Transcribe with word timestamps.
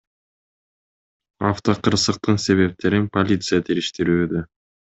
Автокырсыктын 1.49 2.41
себептерин 2.47 3.07
полиция 3.19 3.61
териштирүүдө. 3.71 4.47